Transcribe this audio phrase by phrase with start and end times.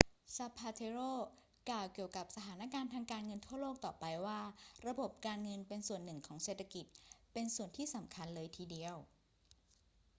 [0.35, 1.09] zapatero
[1.69, 4.39] กล่าวเกี่ยวกับสถานการณ์ทางการเงินทั่วโลกต่อไปว่า
[4.87, 6.85] ระบบการเงินเป็นส่วนหนึ่งของเศรษฐกิจ
[7.33, 8.95] เป็นส่วนที่สำคัญเลยทีเดียว